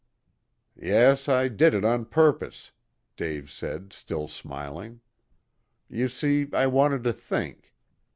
"Yes, 0.81 1.29
I 1.29 1.47
did 1.47 1.75
it 1.75 1.85
on 1.85 2.05
purpose," 2.05 2.71
Dave 3.15 3.51
said, 3.51 3.93
still 3.93 4.27
smiling. 4.27 5.01
"You 5.91 6.07
see 6.07 6.47
I 6.53 6.65
wanted 6.65 7.03
to 7.03 7.13
think. 7.13 7.75